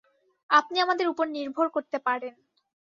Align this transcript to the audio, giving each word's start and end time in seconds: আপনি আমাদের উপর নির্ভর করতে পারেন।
আপনি 0.49 0.77
আমাদের 0.79 1.07
উপর 1.07 1.25
নির্ভর 1.29 1.67
করতে 1.69 1.97
পারেন। 1.99 2.33